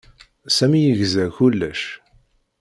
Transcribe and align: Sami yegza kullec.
Sami 0.55 0.79
yegza 0.85 1.25
kullec. 1.35 1.81